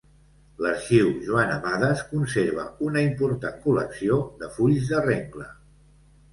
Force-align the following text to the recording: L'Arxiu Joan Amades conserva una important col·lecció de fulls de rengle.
L'Arxiu 0.65 1.11
Joan 1.27 1.53
Amades 1.57 2.01
conserva 2.15 2.65
una 2.89 3.05
important 3.11 3.63
col·lecció 3.69 4.21
de 4.43 4.53
fulls 4.59 4.93
de 4.97 5.07
rengle. 5.11 5.51